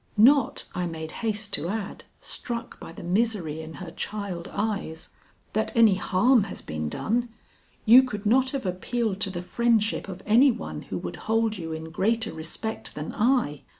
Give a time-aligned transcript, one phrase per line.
[0.17, 5.11] Not," I made haste to add, struck by the misery in her child eyes,
[5.53, 7.29] "that any harm has been done.
[7.85, 11.71] You could not have appealed to the friendship of any one who would hold you
[11.71, 13.61] in greater respect than I.